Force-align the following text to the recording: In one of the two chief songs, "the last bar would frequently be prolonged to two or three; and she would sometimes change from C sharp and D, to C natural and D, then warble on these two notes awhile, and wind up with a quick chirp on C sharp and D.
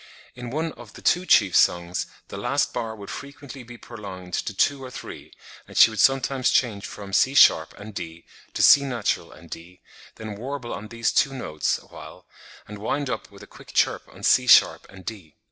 In 0.33 0.49
one 0.49 0.71
of 0.71 0.93
the 0.93 1.01
two 1.03 1.27
chief 1.27 1.55
songs, 1.55 2.07
"the 2.29 2.37
last 2.39 2.73
bar 2.73 2.95
would 2.95 3.11
frequently 3.11 3.61
be 3.61 3.77
prolonged 3.77 4.33
to 4.33 4.51
two 4.51 4.83
or 4.83 4.89
three; 4.89 5.31
and 5.67 5.77
she 5.77 5.91
would 5.91 5.99
sometimes 5.99 6.49
change 6.49 6.87
from 6.87 7.13
C 7.13 7.35
sharp 7.35 7.79
and 7.79 7.93
D, 7.93 8.25
to 8.55 8.63
C 8.63 8.81
natural 8.81 9.31
and 9.31 9.47
D, 9.47 9.79
then 10.15 10.33
warble 10.33 10.73
on 10.73 10.87
these 10.87 11.11
two 11.11 11.35
notes 11.35 11.77
awhile, 11.77 12.25
and 12.67 12.79
wind 12.79 13.11
up 13.11 13.29
with 13.29 13.43
a 13.43 13.45
quick 13.45 13.73
chirp 13.73 14.09
on 14.11 14.23
C 14.23 14.47
sharp 14.47 14.87
and 14.89 15.05
D. 15.05 15.35